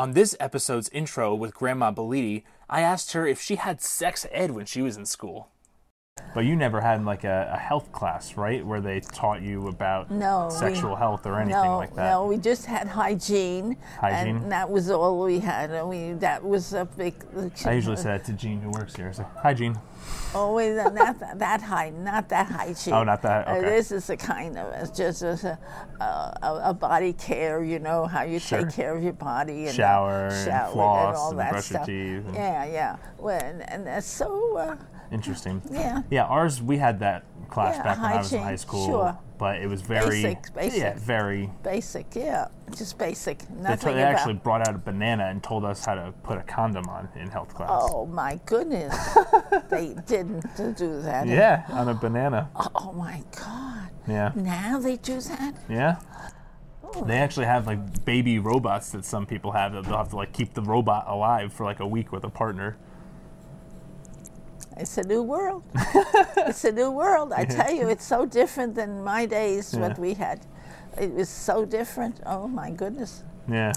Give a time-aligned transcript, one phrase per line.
[0.00, 4.52] On this episode's intro with Grandma Beliti, I asked her if she had sex ed
[4.52, 5.50] when she was in school.
[6.34, 10.10] But you never had like a, a health class, right, where they taught you about
[10.10, 12.10] No, we- sexual health or anything no, like that.
[12.10, 13.76] No, we just had hygiene.
[14.00, 14.36] Hygiene?
[14.36, 15.70] And that was all we had.
[15.70, 17.14] And we that was a big.
[17.66, 19.12] I usually say that to Jean who works here.
[19.12, 19.76] So hygiene.
[20.32, 22.94] Oh, wait, not that, that high, not that hygiene.
[23.00, 23.62] Oh, not that- Uh, okay.
[23.68, 25.58] this is a kind of it's just a,
[26.00, 27.64] a, a body care.
[27.64, 28.62] You know how you Sure.
[28.64, 31.78] take care of your body and Shower and shower floss all and that brush your
[31.78, 31.86] stuff.
[31.86, 32.96] teeth and- Yeah, yeah.
[33.18, 34.56] Well, and, and that's so.
[34.56, 34.76] Uh,
[35.12, 35.62] Interesting.
[35.70, 36.02] Yeah.
[36.10, 39.18] Yeah, ours we had that class Yeah, back when I was in high school, sure.
[39.38, 40.80] but it was very Basic, basic.
[40.80, 41.50] yeah, very.
[41.64, 42.46] basic, yeah,
[42.76, 43.38] just basic.
[43.40, 44.14] They, Nothing they about.
[44.14, 47.28] actually brought out a banana and told us how to put a condom on in
[47.28, 47.70] health class.
[47.72, 48.94] Oh my goodness,
[49.68, 50.44] they didn't
[50.76, 51.26] do that.
[51.26, 52.48] Yeah, on a banana.
[52.54, 53.88] Oh, oh my God.
[54.06, 55.54] Yeah, Now they do that?
[55.68, 55.96] yeah.
[57.06, 60.32] They actually have like baby robots that some people have that they'll have to like
[60.32, 62.76] keep the robot alive for like a week with a partner.
[64.80, 65.62] It's a new world.
[66.48, 67.34] it's a new world.
[67.34, 70.40] I tell you, it's so different than my days, what we had.
[70.98, 72.20] It was so different.
[72.24, 73.22] Oh my goodness.
[73.46, 73.74] Yeah,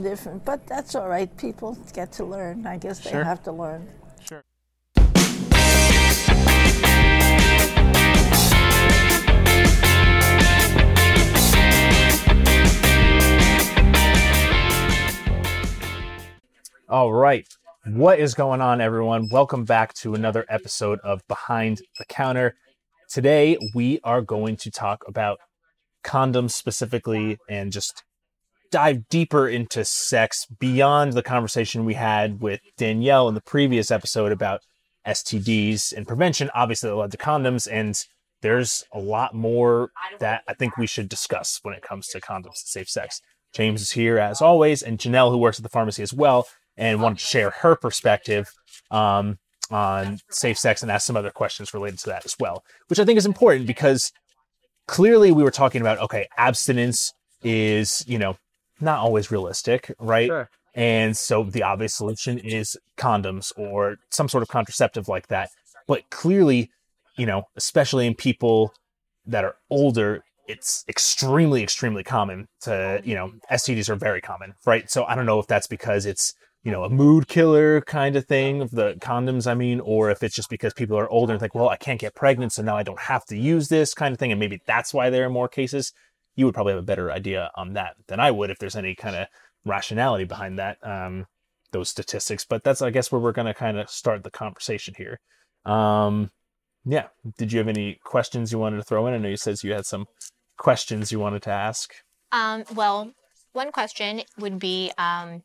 [0.00, 0.42] Different.
[0.46, 1.28] But that's all right.
[1.36, 2.66] People get to learn.
[2.66, 3.86] I guess they have to learn.
[4.26, 4.42] sure.
[16.88, 17.46] All right.
[17.84, 19.28] What is going on, everyone?
[19.28, 22.54] Welcome back to another episode of Behind the Counter.
[23.10, 25.40] Today, we are going to talk about
[26.04, 28.04] condoms specifically and just
[28.70, 34.30] dive deeper into sex beyond the conversation we had with Danielle in the previous episode
[34.30, 34.60] about
[35.04, 36.50] STDs and prevention.
[36.54, 38.00] Obviously, that led to condoms, and
[38.42, 42.44] there's a lot more that I think we should discuss when it comes to condoms
[42.44, 43.20] and safe sex.
[43.52, 47.02] James is here as always, and Janelle, who works at the pharmacy as well, and
[47.02, 48.50] wanted to share her perspective
[48.90, 49.38] um,
[49.70, 53.04] on safe sex and ask some other questions related to that as well, which I
[53.04, 54.12] think is important because
[54.86, 57.12] clearly we were talking about okay, abstinence
[57.42, 58.36] is you know
[58.80, 60.28] not always realistic, right?
[60.28, 60.48] Sure.
[60.74, 65.50] And so the obvious solution is condoms or some sort of contraceptive like that.
[65.86, 66.70] But clearly,
[67.16, 68.72] you know, especially in people
[69.26, 74.90] that are older, it's extremely, extremely common to, you know, STDs are very common, right?
[74.90, 76.34] So I don't know if that's because it's,
[76.64, 80.22] you know, a mood killer kind of thing of the condoms, I mean, or if
[80.22, 82.76] it's just because people are older and think, well, I can't get pregnant, so now
[82.76, 84.30] I don't have to use this kind of thing.
[84.30, 85.92] And maybe that's why there are more cases.
[86.36, 88.94] You would probably have a better idea on that than I would if there's any
[88.94, 89.26] kind of
[89.64, 91.26] rationality behind that, um,
[91.72, 92.44] those statistics.
[92.44, 95.18] But that's, I guess, where we're going to kind of start the conversation here.
[95.64, 96.30] Um,
[96.84, 97.08] yeah.
[97.38, 99.14] Did you have any questions you wanted to throw in?
[99.14, 100.06] I know you said you had some
[100.58, 101.92] questions you wanted to ask.
[102.30, 103.12] Um, well,
[103.52, 105.42] one question would be um,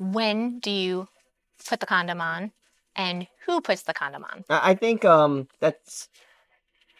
[0.00, 1.08] when do you
[1.68, 2.52] put the condom on
[2.96, 4.44] and who puts the condom on?
[4.48, 6.08] I think um that's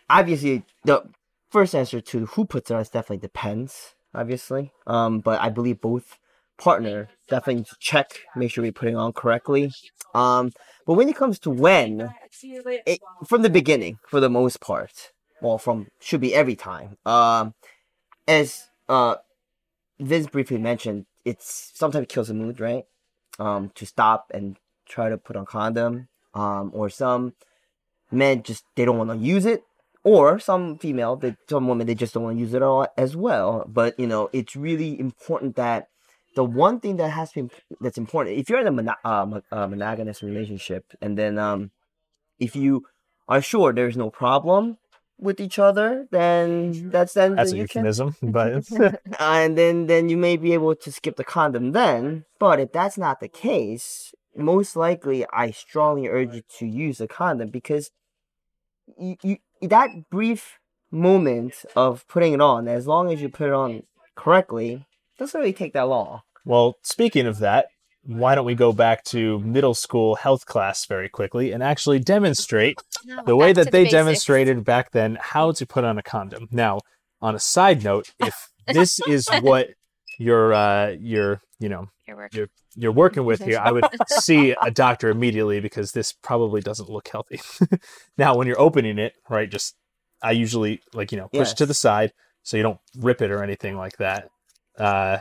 [0.08, 1.02] obviously the
[1.50, 4.72] first answer to who puts it on definitely depends, obviously.
[4.86, 6.18] Um, but I believe both
[6.58, 9.72] partner definitely check, make sure we're putting on correctly.
[10.14, 10.52] Um,
[10.86, 12.12] but when it comes to when,
[12.42, 16.98] it, from the beginning, for the most part, well, from should be every time.
[17.06, 17.54] Um,
[18.28, 19.16] as uh,
[19.98, 22.84] Vince briefly mentioned, it's sometimes kills the mood, right?
[23.38, 24.56] Um, to stop and
[24.88, 26.08] try to put on condom.
[26.32, 27.34] Um, or some
[28.10, 29.64] men just they don't want to use it,
[30.04, 32.86] or some female, they, some women they just don't want to use it at all
[32.96, 33.64] as well.
[33.68, 35.88] But you know, it's really important that
[36.36, 39.66] the one thing that has to be that's important if you're in a uh, uh,
[39.66, 41.70] monogamous relationship, and then um,
[42.38, 42.86] if you
[43.28, 44.78] are sure there's no problem
[45.20, 46.90] with each other, then mm-hmm.
[46.90, 50.54] that's then That's a you can euphemism, but uh, and then then you may be
[50.54, 52.24] able to skip the condom then.
[52.38, 57.08] But if that's not the case, most likely I strongly urge you to use a
[57.08, 57.90] condom because
[58.98, 60.58] you, you that brief
[60.90, 63.82] moment of putting it on, as long as you put it on
[64.16, 64.86] correctly,
[65.18, 66.22] doesn't really take that long.
[66.44, 67.66] Well, speaking of that,
[68.02, 72.78] why don't we go back to middle school health class very quickly and actually demonstrate
[73.26, 73.92] the way that the they basics.
[73.92, 76.48] demonstrated back then how to put on a condom.
[76.50, 76.80] Now,
[77.20, 79.70] on a side note, if this is what
[80.18, 82.34] you're uh you're, you know, Your work.
[82.34, 86.88] you're you're working with here, I would see a doctor immediately because this probably doesn't
[86.88, 87.40] look healthy.
[88.18, 89.76] now, when you're opening it, right, just
[90.22, 92.12] I usually like, you know, push it to the side
[92.42, 94.28] so you don't rip it or anything like that.
[94.78, 95.18] Uh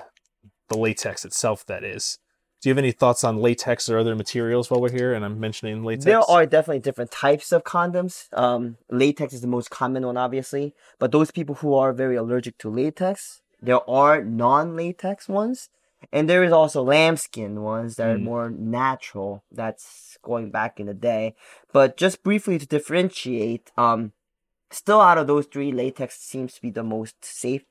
[0.70, 2.20] the latex itself that is.
[2.62, 5.40] Do you have any thoughts on latex or other materials while we're here and I'm
[5.40, 6.04] mentioning latex?
[6.04, 8.28] There are definitely different types of condoms.
[8.38, 10.74] Um, latex is the most common one, obviously.
[11.00, 15.70] But those people who are very allergic to latex, there are non-latex ones
[16.14, 18.24] And there is also lambskin ones that are Mm.
[18.24, 19.44] more natural.
[19.52, 21.36] That's going back in the day.
[21.74, 24.14] But just briefly to differentiate, um,
[24.72, 27.66] still out of those three, latex seems to be the most safe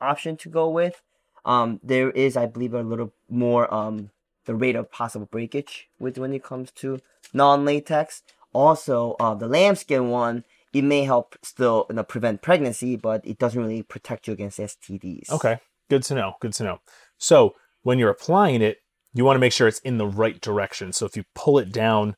[0.00, 1.02] option to go with.
[1.44, 4.10] Um, there is, I believe, a little more um
[4.44, 7.00] the rate of possible breakage with when it comes to
[7.32, 8.22] non-latex.
[8.52, 13.38] Also, uh, the lambskin one, it may help still you know, prevent pregnancy, but it
[13.38, 15.30] doesn't really protect you against STDs.
[15.30, 15.58] Okay,
[15.88, 16.34] good to know.
[16.40, 16.78] Good to know.
[17.18, 18.78] So when you're applying it,
[19.14, 20.92] you want to make sure it's in the right direction.
[20.92, 22.16] So if you pull it down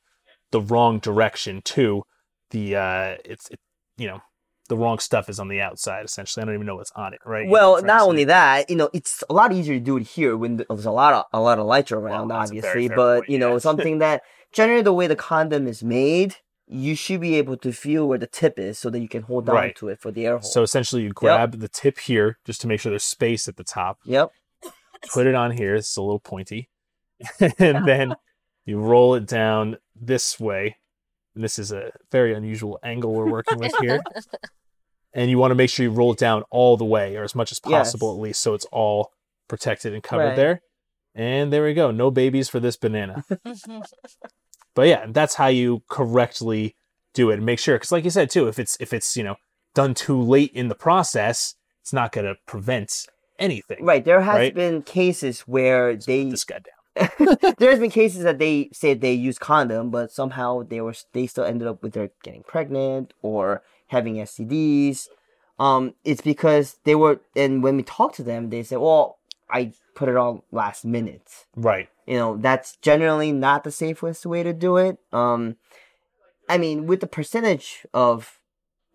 [0.50, 2.05] the wrong direction too,
[2.50, 3.59] the uh, it's it,
[3.97, 4.21] you know
[4.69, 6.05] the wrong stuff is on the outside.
[6.05, 7.20] Essentially, I don't even know what's on it.
[7.25, 7.49] Right.
[7.49, 10.05] Well, Trying not to only that, you know, it's a lot easier to do it
[10.05, 12.88] here when there's a lot of a lot of lights around, very obviously.
[12.88, 13.58] fair But you know, yeah.
[13.58, 14.22] something that
[14.52, 18.26] generally the way the condom is made, you should be able to feel where the
[18.26, 19.76] tip is, so that you can hold on Right.
[19.76, 20.43] to it for the air hole.
[20.49, 23.64] So essentially, you grab the tip here just to make sure there's space at the
[23.64, 23.99] top.
[24.05, 24.31] yep,
[25.12, 25.75] Put it on here.
[25.75, 26.70] It's a little pointy,
[27.58, 28.14] and then
[28.64, 30.78] you roll it down this way.
[31.34, 34.00] And this is a very unusual angle we're working with here.
[35.14, 37.34] and you want to make sure you roll it down all the way, or as
[37.34, 38.16] much as possible Yes.
[38.19, 39.12] at least, so it's all
[39.48, 40.36] protected and covered Right.
[40.36, 40.60] there.
[41.14, 41.90] And there we go.
[41.90, 43.25] No babies for this banana.
[44.75, 46.76] but yeah, that's how you correctly
[47.14, 47.34] do it.
[47.34, 49.37] And make sure, because like you said too, if it's if it's you know
[49.75, 53.06] done too late in the process, it's not going to prevent
[53.38, 53.84] anything.
[53.84, 54.04] right.
[54.04, 54.54] There has Right.
[54.54, 56.64] been cases where they This guy down.
[57.58, 61.44] there's been cases that they said they used condom, but somehow they were they still
[61.44, 65.08] ended up with their getting pregnant or having STDs.
[65.58, 69.19] Um, it's because they were, and when we talked to them, they said, "Well,
[69.50, 71.88] I put it on last minute." Right.
[72.06, 74.99] You know, that's generally not the safest way to do it.
[75.12, 75.56] Um,
[76.49, 78.38] I mean, with the percentage of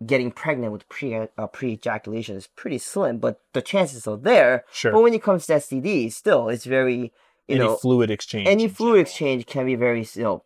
[0.05, 4.65] getting pregnant with pre uh, pre ejaculation is pretty slim, but the chances are there.
[4.71, 4.91] Sure.
[4.91, 7.11] But when it comes to STDs, still, it's very
[7.49, 8.47] you Any know fluid exchange.
[8.47, 10.43] any fluid exchange can be very you know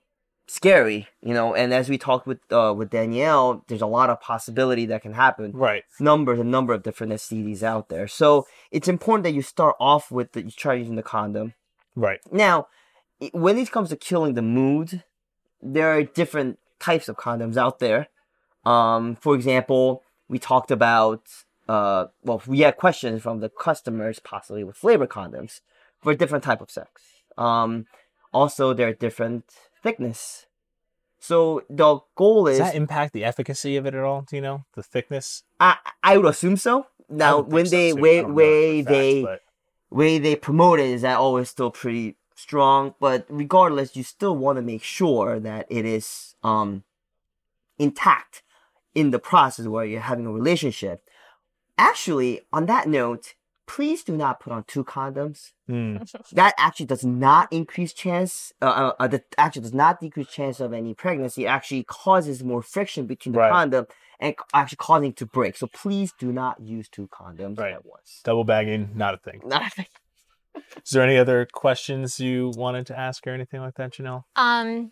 [0.47, 4.19] scary you know and as we talked with uh, with danielle there's a lot of
[4.19, 5.83] possibility that can happen Right.
[5.99, 10.11] numbers a number of different stds out there so it's important that you start off
[10.11, 11.53] with that you try using the condom
[11.95, 12.19] Right.
[12.31, 12.67] now
[13.31, 15.03] when it comes to killing the mood
[15.61, 18.07] there are different types of condoms out there
[18.65, 21.21] um for example we talked about
[21.69, 25.61] uh well we had questions from the customers possibly with flavor condoms
[26.03, 27.01] for different type of sex
[27.37, 27.85] um
[28.31, 29.45] also there are different
[29.81, 30.45] thickness
[31.23, 34.23] so the goal Does is that impact the efficacy of it at all?
[34.23, 35.43] Do you know the thickness?
[35.57, 37.91] I, I would assume so now when they.
[37.91, 39.41] I way way fact, they but-
[39.89, 44.57] way they promote it is that it's still pretty strong but regardless you still want
[44.57, 46.83] to make sure that it is um
[47.77, 48.41] intact
[48.93, 51.07] in the process where you're having a relationship
[51.77, 55.97] actually on that note please do not put on two condoms Hmm.
[56.33, 60.59] that actually does not increase chance uh, uh, uh, that actually does not decrease chance
[60.59, 63.51] of any pregnancy it actually causes more friction between the Right.
[63.51, 63.87] condom
[64.19, 67.73] and actually causing it to break so please do not use two condoms Right.
[67.73, 69.41] at once double bagging, not a thing.
[69.45, 69.85] not a thing.
[70.85, 74.23] Is there any other questions you wanted to ask or anything like that, Janelle?
[74.35, 74.91] Um,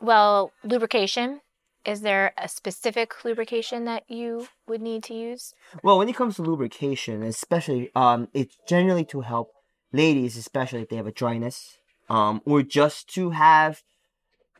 [0.00, 1.40] well, lubrication.
[1.86, 5.54] Is there a specific lubrication that you would need to use?
[5.84, 9.52] Well, when it comes to lubrication, especially, um, it's generally to help
[9.92, 11.78] ladies, especially if they have a dryness,
[12.08, 13.82] um, or just to have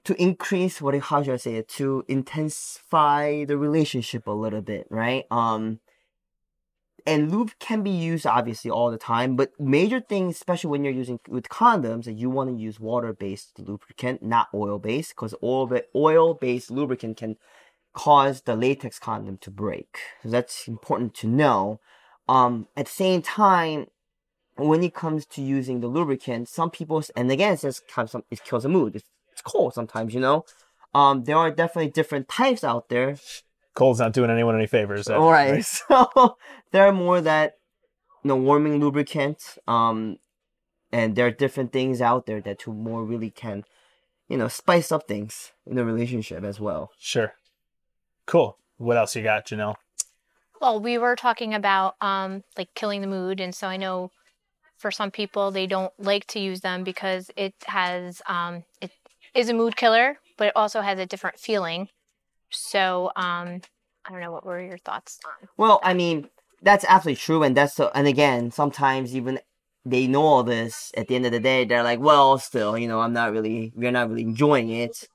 [0.04, 4.86] to increase what how should I say it to intensify the relationship a little bit,
[4.88, 5.24] right?
[5.32, 5.80] Um,
[7.06, 10.92] and lube can be used obviously all the time, but major things, especially when you're
[10.92, 16.70] using with condoms, that you want to use water-based lubricant, not oil-based, because oil oil-based
[16.70, 17.36] lubricant can
[17.94, 19.98] cause the latex condom to break.
[20.22, 21.80] So that's important to know.
[22.28, 23.86] Um, at the same time,
[24.56, 28.10] when it comes to using the lubricant, some people, and again, it says kind of
[28.10, 28.96] some, it kills the mood.
[28.96, 30.44] It's, it's cold sometimes, you know.
[30.94, 33.16] Um, there are definitely different types out there.
[33.76, 35.04] Cold's not doing anyone any favors.
[35.06, 36.36] that- All right, so
[36.72, 37.58] there are more that,
[38.24, 39.56] you know, warming lubricant.
[39.68, 40.16] Um,
[40.90, 43.64] and there are different things out there that to more really can,
[44.28, 46.90] you know, spice up things in the relationship as well.
[46.98, 47.34] Sure.
[48.26, 48.56] Cool.
[48.78, 49.74] What else you got, Janelle?
[50.60, 54.10] Well, we were talking about um, like killing the mood, and so I know
[54.78, 58.90] for some people they don't like to use them because it has um, it
[59.34, 61.88] is a mood killer, but it also has a different feeling.
[62.50, 63.60] So um,
[64.04, 65.48] I don't know what were your thoughts on.
[65.56, 66.28] Well, I mean,
[66.62, 67.90] that's absolutely true, and that's so.
[67.94, 69.40] And again, sometimes even
[69.84, 70.92] they know all this.
[70.96, 73.72] At the end of the day, they're like, "Well, still, you know, I'm not really,
[73.74, 75.08] we're not really enjoying it."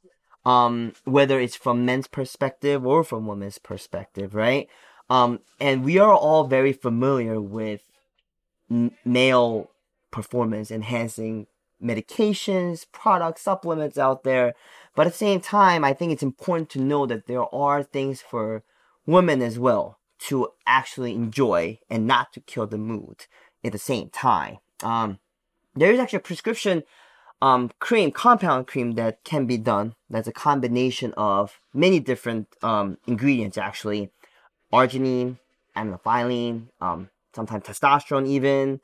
[0.43, 4.67] Um, whether it's from men's perspective or from women's perspective, right?
[5.09, 7.81] Um, and we are all very familiar with
[9.05, 9.69] male
[10.09, 11.47] performance enhancing
[11.83, 14.53] medications, products, supplements out there.
[14.95, 18.21] But at the same time, I think it's important to know that there are things
[18.21, 18.63] for
[19.05, 23.25] women as well to actually enjoy and not to kill the mood
[23.63, 24.57] at the same time.
[24.83, 25.19] Um,
[25.75, 26.83] there is actually a prescription
[27.41, 29.95] um, cream, compound cream that can be done.
[30.09, 34.11] That's a combination of many different um, ingredients, actually.
[34.71, 35.37] Arginine,
[35.75, 38.79] aminophylline, um, sometimes testosterone, even.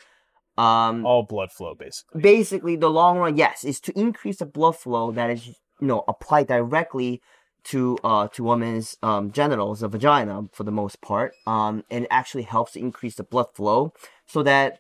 [0.58, 2.22] Um, All blood flow, basically.
[2.22, 6.04] basically, the long run, yes, is to increase the blood flow that is, you know,
[6.08, 7.22] applied directly
[7.66, 11.34] to uh to women's um genitals, the vagina, for the most part.
[11.46, 13.94] Um, and it actually helps to increase the blood flow
[14.26, 14.80] so that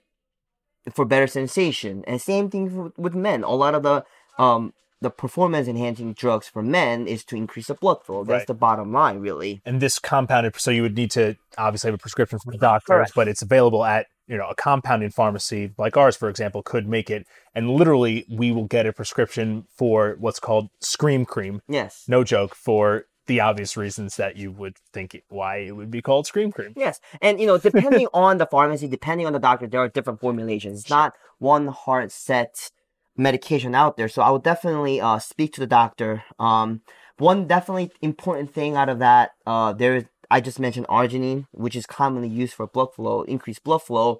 [0.94, 2.04] for better sensation.
[2.08, 3.44] And same thing with men.
[3.44, 4.06] A lot of the
[4.38, 8.24] um the performance enhancing drugs for men is to increase the blood flow.
[8.24, 8.48] That's Right.
[8.48, 9.62] the bottom line, really.
[9.64, 13.06] And this compounded, so you would need to obviously have a prescription from the doctor,
[13.14, 17.10] but it's available at you know a compounding pharmacy like ours, for example, could make
[17.10, 17.26] it.
[17.56, 21.62] And literally, we will get a prescription for what's called Scream Cream.
[21.68, 22.04] Yes.
[22.08, 26.02] No joke, for the obvious reasons that you would think it, why it would be
[26.02, 26.74] called Scream Cream.
[26.76, 30.20] Yes, and you know, depending on the pharmacy, depending on the doctor, there are different
[30.20, 30.82] formulations.
[30.82, 32.72] It's not one hard set
[33.18, 34.08] medication out there.
[34.08, 36.24] So I would definitely uh, speak to the doctor.
[36.40, 36.82] Um,
[37.18, 41.76] one definitely important thing out of that, uh, there is I just mentioned arginine, which
[41.76, 44.20] is commonly used for blood flow, increased blood flow.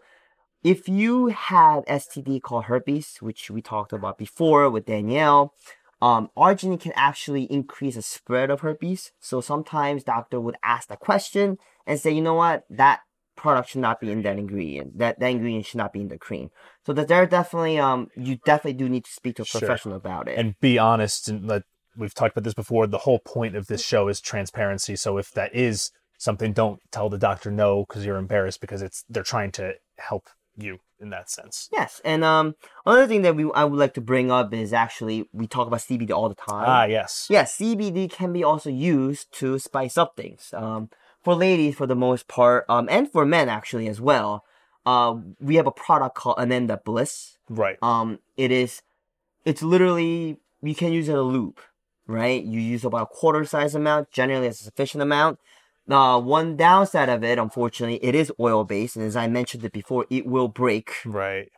[0.64, 5.54] If you have STD called herpes, which we talked about before with Danielle,
[6.02, 9.12] um, arginine can actually increase the spread of herpes.
[9.20, 13.02] So sometimes doctor would ask the question and say, you know what, that
[13.36, 14.98] product should not be in that ingredient.
[14.98, 16.50] That that ingredient should not be in the cream.
[16.86, 19.60] So that there are definitely um you definitely do need to speak to a Sure.
[19.60, 20.38] professional about it.
[20.40, 21.64] and be honest and let
[21.96, 25.32] we've talked about this before the whole point of this show is transparency so if
[25.32, 29.52] that is something don't tell the doctor no because you're embarrassed because it's they're trying
[29.52, 32.56] to help you in that sense yes, and um
[32.86, 35.82] another thing that we I would like to bring up is actually we talk about
[35.82, 36.66] CBD all the time.
[36.68, 40.54] ah yes Yes, CBD can be also used to spice up things.
[40.54, 40.90] Um,
[41.24, 44.44] for ladies, for the most part, um, and for men actually as well.
[44.86, 47.38] Uh, we have a product called Ananda Bliss.
[47.50, 48.82] right Um, it is,
[49.46, 51.60] it's literally you can use it in a loop,
[52.08, 52.42] right?
[52.42, 54.10] You use about a quarter size amount.
[54.12, 55.38] Generally, it's a sufficient amount.
[55.90, 59.72] Uh, one downside of it, unfortunately, it is oil based, and as I mentioned it
[59.72, 61.50] before, it will break right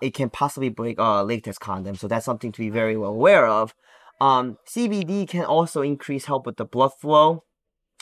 [0.00, 3.46] it can possibly break uh, latex condom, so that's something to be very well aware
[3.46, 3.74] of.
[4.20, 7.44] Um, CBD can also increase help with the blood flow,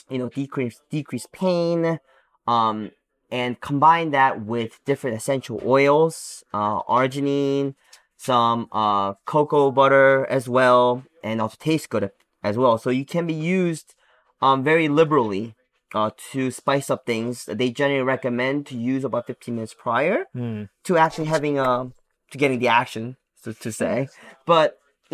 [0.09, 1.99] you know, decrease decrease pain,
[2.47, 2.91] um,
[3.29, 7.75] and combine that with different essential oils, uh, arginine,
[8.17, 12.11] some uh, cocoa butter as well, and also tastes good
[12.43, 12.77] as well.
[12.77, 13.95] So you can be used
[14.41, 15.55] um, very liberally
[15.95, 17.45] uh, to spice up things.
[17.45, 20.63] They generally recommend to use about 15 minutes prior Hmm.
[20.83, 21.93] to actually having um
[22.31, 24.07] to getting the action so to say
[24.45, 24.67] but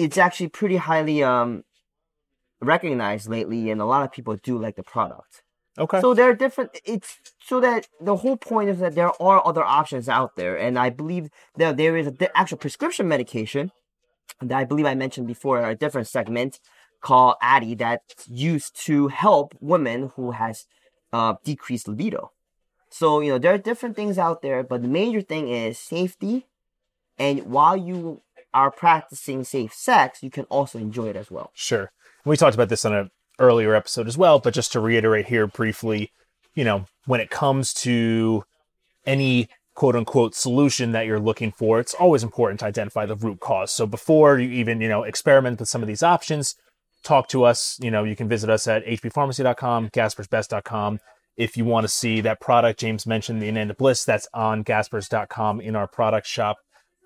[0.04, 1.64] it's actually pretty highly um
[2.62, 5.42] recognized lately and a lot of people do like the product
[5.78, 7.18] okay so there are different it's
[7.50, 10.90] so that the whole point is that there are other options out there and i
[10.90, 13.72] believe that there is a di- actual prescription medication
[14.42, 16.60] that i believe i mentioned before a different segment
[17.02, 20.66] called Addyi that's used to help women who has
[21.12, 22.32] uh, decreased libido
[22.92, 26.48] so, you know, there are different things out there, but the major thing is safety.
[27.18, 28.22] And while you
[28.54, 31.52] are practicing safe sex, you can also enjoy it as well.
[31.54, 31.92] Sure.
[32.26, 35.48] We talked about this on an earlier episode as well, but just to reiterate here
[35.48, 36.12] briefly,
[36.54, 38.44] you know, when it comes to
[39.06, 43.40] any quote unquote solution that you're looking for, it's always important to identify the root
[43.40, 43.72] cause.
[43.72, 46.56] So before you even, you know, experiment with some of these options,
[47.04, 47.78] talk to us.
[47.82, 51.00] You know, you can visit us at hbpharmacy.com, gaspersbest.com.
[51.38, 55.62] If you want to see that product, James mentioned the Ananda Bliss, that's on gaspers.com
[55.62, 56.58] in our product shop.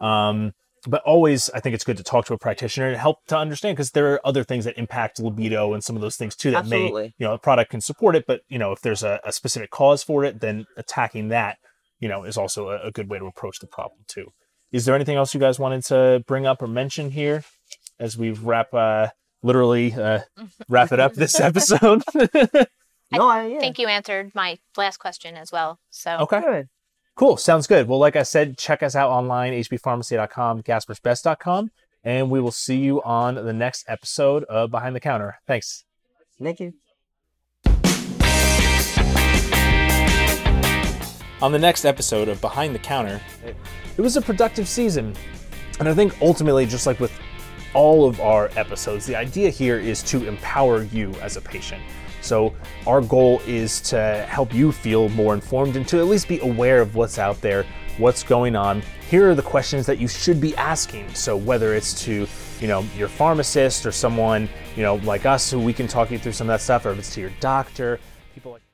[0.01, 0.53] Um,
[0.87, 3.75] but always, I think it's good to talk to a practitioner and help to understand
[3.75, 6.67] because there are other things that impact libido and some of those things too that
[6.67, 6.87] may,
[7.17, 9.71] you know, a product can support it, but you know, if there's a, a specific
[9.71, 11.57] cause for it, then attacking that,
[11.99, 14.31] you know, is also a, a good way to approach the problem too.
[14.71, 17.43] Is there anything else you guys wanted to bring up or mention here
[17.99, 19.07] as we wrap, uh,
[19.43, 20.19] literally uh,
[20.69, 22.03] wrap it up this episode?
[23.11, 23.59] No, I, yeah.
[23.59, 25.79] think you answered my last question as well.
[25.91, 26.41] So okay.
[26.41, 26.69] Good.
[27.15, 27.37] Cool.
[27.37, 27.87] Sounds good.
[27.87, 31.71] Well, like I said, check us out online, hbpharmacy.com, gaspersbest.com,
[32.03, 35.37] and we will see you on the next episode of Behind the Counter.
[35.47, 35.85] Thanks.
[36.41, 36.73] Thank you.
[41.41, 43.55] On the next episode of Behind the Counter, it,
[43.97, 45.15] it was a productive season.
[45.79, 47.11] And I think ultimately, just like with
[47.75, 51.83] all of our episodes, the idea here is to empower you as a patient.
[52.21, 52.55] So,
[52.87, 56.81] our goal is to help you feel more informed and to at least be aware
[56.81, 57.65] of what's out there
[57.97, 58.81] what's going on.
[59.09, 61.13] Here are the questions that you should be asking.
[61.13, 62.27] So whether it's to,
[62.59, 66.19] you know, your pharmacist or someone, you know, like us who we can talk you
[66.19, 67.99] through some of that stuff, or if it's to your doctor,
[68.33, 68.64] people like